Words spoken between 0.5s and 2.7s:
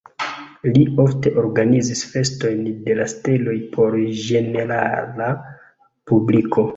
Li ofte organizis festojn